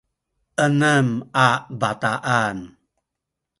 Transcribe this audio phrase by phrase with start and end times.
[0.65, 1.07] enem
[1.45, 1.47] a
[1.79, 2.57] bataan